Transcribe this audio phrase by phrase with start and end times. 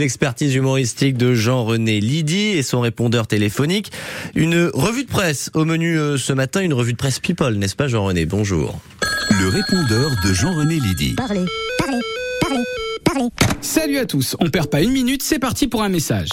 [0.00, 3.90] L'expertise humoristique de Jean-René Lydie et son répondeur téléphonique.
[4.36, 7.74] Une revue de presse au menu euh, ce matin, une revue de presse People, n'est-ce
[7.74, 8.24] pas Jean-René?
[8.24, 8.78] Bonjour.
[9.40, 11.14] Le répondeur de Jean-René Lydie.
[11.16, 11.44] Parlez,
[11.78, 11.98] parlez,
[12.40, 12.64] parlez,
[13.02, 13.28] parlez.
[13.60, 16.28] Salut à tous, on perd pas une minute, c'est parti pour un message.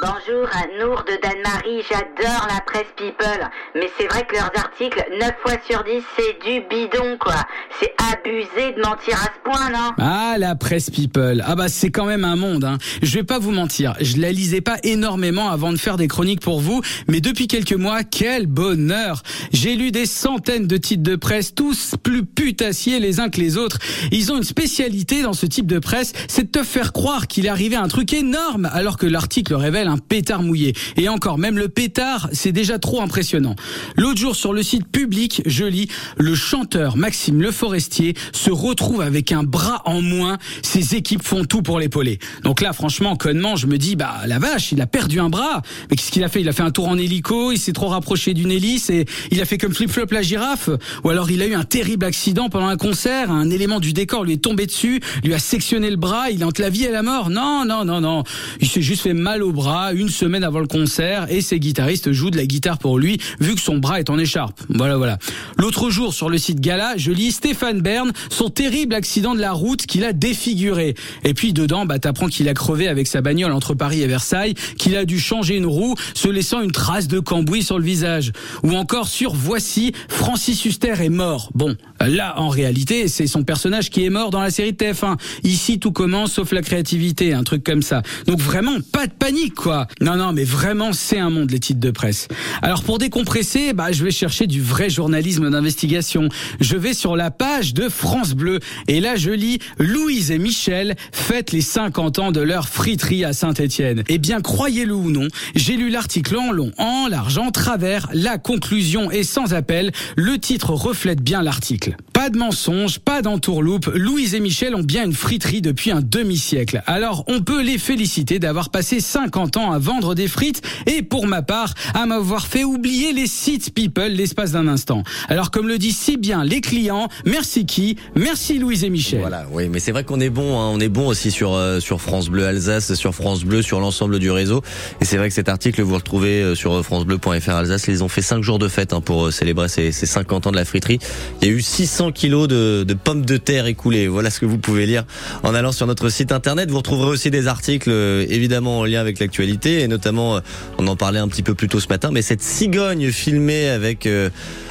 [0.00, 5.04] Bonjour à Nour de Dan-Marie, j'adore la presse People, mais c'est vrai que leurs articles,
[5.18, 7.34] 9 fois sur 10, c'est du bidon quoi.
[7.80, 9.90] C'est abusé de mentir à ce point, non?
[9.98, 11.42] Ah, la presse people.
[11.44, 12.64] Ah bah c'est quand même un monde.
[12.64, 12.78] Hein.
[13.02, 16.42] Je vais pas vous mentir, je la lisais pas énormément avant de faire des chroniques
[16.42, 19.22] pour vous, mais depuis quelques mois, quel bonheur
[19.52, 23.56] J'ai lu des centaines de titres de presse, tous plus putassiers les uns que les
[23.56, 23.78] autres.
[24.12, 27.46] Ils ont une spécialité dans ce type de presse, c'est de te faire croire qu'il
[27.46, 30.74] est arrivé un truc énorme, alors que l'article révèle un pétard mouillé.
[30.96, 33.56] Et encore, même le pétard, c'est déjà trop impressionnant.
[33.96, 39.00] L'autre jour, sur le site public, je lis, le chanteur Maxime Le Forestier se retrouve
[39.00, 40.38] avec un bras en moins.
[40.62, 42.18] Ses équipes font tout pour l'épauler.
[42.44, 45.62] Donc là, franchement, connement, je me dis, bah, la vache, il a perdu un bras.
[45.90, 46.40] Mais qu'est-ce qu'il a fait?
[46.40, 49.40] Il a fait un tour en hélico, il s'est trop rapproché d'une hélice et il
[49.40, 50.70] a fait comme flip-flop la girafe.
[51.04, 54.24] Ou alors il a eu un terrible accident pendant un concert, un élément du décor
[54.24, 56.90] lui est tombé dessus, lui a sectionné le bras, il est entre la vie et
[56.90, 57.30] la mort.
[57.30, 58.24] Non, non, non, non.
[58.60, 62.12] Il s'est juste fait mal au bras une semaine avant le concert et ses guitaristes
[62.12, 64.60] jouent de la guitare pour lui vu que son bras est en écharpe.
[64.68, 65.18] Voilà, voilà.
[65.56, 69.52] L'autre jour sur le site Gala, je lis Stéphane Bern, son terrible accident de la
[69.52, 70.94] route qu'il a défiguré.
[71.24, 74.54] Et puis dedans, bah t'apprends qu'il a crevé avec sa bagnole entre Paris et Versailles,
[74.78, 78.32] qu'il a dû changer une roue, se laissant une trace de cambouis sur le visage.
[78.62, 81.50] Ou encore sur Voici, Francis Huster est mort.
[81.54, 85.16] Bon, là en réalité, c'est son personnage qui est mort dans la série de TF1.
[85.44, 88.02] Ici tout commence sauf la créativité, un truc comme ça.
[88.26, 89.86] Donc vraiment pas de panique quoi.
[90.00, 92.28] Non, non, mais vraiment, c'est un monde, les titres de presse.
[92.62, 96.28] Alors, pour décompresser, bah, je vais chercher du vrai journalisme d'investigation.
[96.60, 98.60] Je vais sur la page de France Bleu.
[98.86, 103.32] Et là, je lis Louise et Michel fêtent les 50 ans de leur friterie à
[103.32, 104.04] Saint-Étienne.
[104.08, 108.08] Eh bien, croyez-le ou non, j'ai lu l'article en long, en large, en travers.
[108.12, 109.92] La conclusion est sans appel.
[110.16, 111.87] Le titre reflète bien l'article.
[112.12, 113.90] Pas de mensonge, pas d'entourloupe.
[113.94, 116.82] Louise et Michel ont bien une friterie depuis un demi-siècle.
[116.86, 121.26] Alors, on peut les féliciter d'avoir passé 50 ans à vendre des frites et pour
[121.26, 125.02] ma part à m'avoir fait oublier les sites people l'espace d'un instant.
[125.28, 129.20] Alors comme le dit si bien les clients, merci qui Merci Louise et Michel.
[129.20, 131.80] Voilà, oui, mais c'est vrai qu'on est bon, hein, on est bon aussi sur euh,
[131.80, 134.62] sur France Bleu Alsace, sur France Bleu, sur l'ensemble du réseau.
[135.00, 137.86] Et c'est vrai que cet article vous le retrouvez euh, sur francebleu.fr Alsace.
[137.88, 140.50] Ils ont fait cinq jours de fête hein, pour euh, célébrer ces, ces 50 ans
[140.50, 140.98] de la friterie.
[141.40, 144.08] Il y a eu 600 kilos de, de pommes de terre écoulées.
[144.08, 145.04] Voilà ce que vous pouvez lire
[145.44, 146.72] en allant sur notre site internet.
[146.72, 147.88] Vous retrouverez aussi des articles
[148.28, 150.40] évidemment en lien avec l'actualité et notamment, euh,
[150.78, 154.06] on en parlait un petit peu plus tôt ce matin, mais cette cigogne filmée avec
[154.06, 154.28] euh,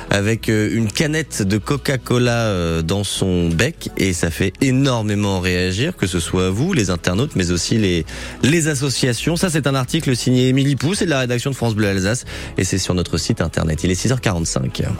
[0.09, 6.07] avec euh, une canette de Coca-Cola dans son bec et ça fait énormément réagir, que
[6.07, 8.05] ce soit vous, les internautes, mais aussi les
[8.43, 9.37] les associations.
[9.37, 12.25] Ça, c'est un article signé Émilie Pousse et de la rédaction de France Bleu Alsace
[12.57, 13.85] et c'est sur notre site internet.
[13.85, 14.87] Il est 6h45.